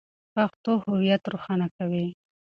پښتو 0.33 0.71
هویت 0.83 1.23
روښانه 1.31 1.67
کوي. 1.77 2.07